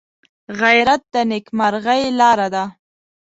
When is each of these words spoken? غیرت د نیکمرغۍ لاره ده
غیرت 0.59 1.01
د 1.13 1.15
نیکمرغۍ 1.31 2.03
لاره 2.19 2.47
ده 2.53 2.63